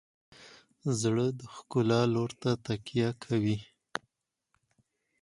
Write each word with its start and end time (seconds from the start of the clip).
زړه 1.01 1.27
د 1.39 1.41
ښکلا 1.53 2.01
لور 2.13 2.31
ته 2.41 2.51
تکیه 2.65 3.09
کوي. 3.23 3.57